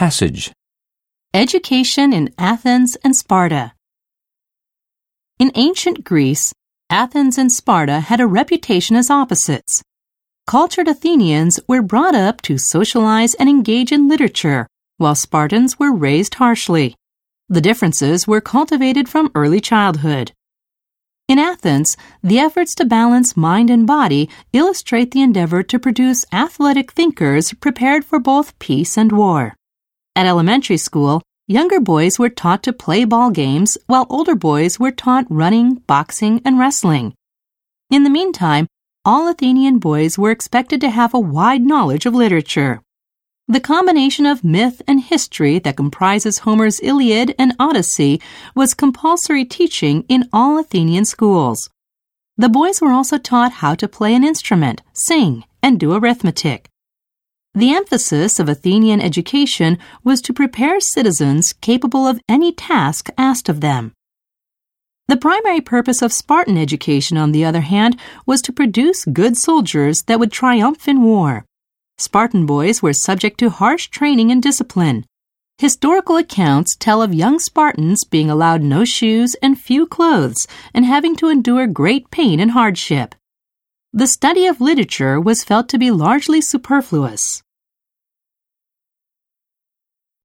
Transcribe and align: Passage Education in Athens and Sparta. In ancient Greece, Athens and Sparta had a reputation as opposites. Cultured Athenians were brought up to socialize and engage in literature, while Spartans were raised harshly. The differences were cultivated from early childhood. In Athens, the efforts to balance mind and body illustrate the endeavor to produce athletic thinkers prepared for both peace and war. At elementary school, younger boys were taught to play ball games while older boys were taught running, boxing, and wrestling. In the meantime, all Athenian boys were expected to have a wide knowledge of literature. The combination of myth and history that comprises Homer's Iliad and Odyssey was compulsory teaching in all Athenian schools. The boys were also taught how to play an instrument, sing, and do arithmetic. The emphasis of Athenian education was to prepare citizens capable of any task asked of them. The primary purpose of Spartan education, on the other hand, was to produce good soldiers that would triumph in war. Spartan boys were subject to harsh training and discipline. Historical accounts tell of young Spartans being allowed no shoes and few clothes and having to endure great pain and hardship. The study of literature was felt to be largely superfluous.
Passage 0.00 0.50
Education 1.34 2.14
in 2.14 2.32
Athens 2.38 2.96
and 3.04 3.14
Sparta. 3.14 3.74
In 5.38 5.52
ancient 5.54 6.04
Greece, 6.04 6.54
Athens 6.88 7.36
and 7.36 7.52
Sparta 7.52 8.00
had 8.00 8.18
a 8.18 8.26
reputation 8.26 8.96
as 8.96 9.10
opposites. 9.10 9.82
Cultured 10.46 10.88
Athenians 10.88 11.60
were 11.68 11.82
brought 11.82 12.14
up 12.14 12.40
to 12.48 12.56
socialize 12.56 13.34
and 13.34 13.46
engage 13.46 13.92
in 13.92 14.08
literature, 14.08 14.66
while 14.96 15.14
Spartans 15.14 15.78
were 15.78 15.94
raised 15.94 16.36
harshly. 16.36 16.96
The 17.50 17.60
differences 17.60 18.26
were 18.26 18.40
cultivated 18.40 19.06
from 19.06 19.30
early 19.34 19.60
childhood. 19.60 20.32
In 21.28 21.38
Athens, 21.38 21.98
the 22.22 22.38
efforts 22.38 22.74
to 22.76 22.86
balance 22.86 23.36
mind 23.36 23.68
and 23.68 23.86
body 23.86 24.30
illustrate 24.54 25.10
the 25.10 25.20
endeavor 25.20 25.62
to 25.64 25.78
produce 25.78 26.24
athletic 26.32 26.92
thinkers 26.92 27.52
prepared 27.52 28.02
for 28.02 28.18
both 28.18 28.58
peace 28.58 28.96
and 28.96 29.12
war. 29.12 29.56
At 30.16 30.26
elementary 30.26 30.76
school, 30.76 31.22
younger 31.46 31.78
boys 31.78 32.18
were 32.18 32.28
taught 32.28 32.62
to 32.64 32.72
play 32.72 33.04
ball 33.04 33.30
games 33.30 33.78
while 33.86 34.06
older 34.10 34.34
boys 34.34 34.78
were 34.80 34.90
taught 34.90 35.26
running, 35.30 35.76
boxing, 35.86 36.42
and 36.44 36.58
wrestling. 36.58 37.14
In 37.90 38.02
the 38.02 38.10
meantime, 38.10 38.66
all 39.04 39.28
Athenian 39.28 39.78
boys 39.78 40.18
were 40.18 40.30
expected 40.30 40.80
to 40.80 40.90
have 40.90 41.14
a 41.14 41.18
wide 41.18 41.62
knowledge 41.62 42.06
of 42.06 42.14
literature. 42.14 42.82
The 43.48 43.60
combination 43.60 44.26
of 44.26 44.44
myth 44.44 44.82
and 44.86 45.00
history 45.00 45.58
that 45.60 45.76
comprises 45.76 46.38
Homer's 46.38 46.80
Iliad 46.80 47.34
and 47.38 47.54
Odyssey 47.58 48.20
was 48.54 48.74
compulsory 48.74 49.44
teaching 49.44 50.04
in 50.08 50.28
all 50.32 50.58
Athenian 50.58 51.04
schools. 51.04 51.70
The 52.36 52.48
boys 52.48 52.80
were 52.80 52.92
also 52.92 53.18
taught 53.18 53.52
how 53.52 53.74
to 53.76 53.88
play 53.88 54.14
an 54.14 54.24
instrument, 54.24 54.82
sing, 54.92 55.44
and 55.62 55.80
do 55.80 55.92
arithmetic. 55.94 56.68
The 57.54 57.74
emphasis 57.74 58.38
of 58.38 58.48
Athenian 58.48 59.00
education 59.00 59.76
was 60.04 60.22
to 60.22 60.32
prepare 60.32 60.78
citizens 60.78 61.52
capable 61.60 62.06
of 62.06 62.20
any 62.28 62.52
task 62.52 63.10
asked 63.18 63.48
of 63.48 63.60
them. 63.60 63.92
The 65.08 65.16
primary 65.16 65.60
purpose 65.60 66.00
of 66.00 66.12
Spartan 66.12 66.56
education, 66.56 67.16
on 67.16 67.32
the 67.32 67.44
other 67.44 67.62
hand, 67.62 67.98
was 68.24 68.40
to 68.42 68.52
produce 68.52 69.04
good 69.04 69.36
soldiers 69.36 70.04
that 70.06 70.20
would 70.20 70.30
triumph 70.30 70.86
in 70.86 71.02
war. 71.02 71.44
Spartan 71.98 72.46
boys 72.46 72.82
were 72.82 72.92
subject 72.92 73.38
to 73.40 73.50
harsh 73.50 73.88
training 73.88 74.30
and 74.30 74.40
discipline. 74.40 75.04
Historical 75.58 76.16
accounts 76.16 76.76
tell 76.76 77.02
of 77.02 77.12
young 77.12 77.40
Spartans 77.40 78.04
being 78.04 78.30
allowed 78.30 78.62
no 78.62 78.84
shoes 78.84 79.34
and 79.42 79.60
few 79.60 79.88
clothes 79.88 80.46
and 80.72 80.86
having 80.86 81.16
to 81.16 81.28
endure 81.28 81.66
great 81.66 82.12
pain 82.12 82.38
and 82.38 82.52
hardship. 82.52 83.16
The 83.92 84.06
study 84.06 84.46
of 84.46 84.60
literature 84.60 85.20
was 85.20 85.42
felt 85.42 85.68
to 85.70 85.78
be 85.78 85.90
largely 85.90 86.40
superfluous. 86.40 87.42